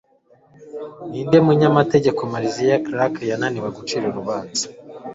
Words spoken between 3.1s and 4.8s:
yananiwe gucira urubanza?